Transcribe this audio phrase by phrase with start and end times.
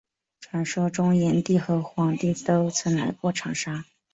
[0.39, 3.85] 传说炎帝和黄帝都曾来过长沙。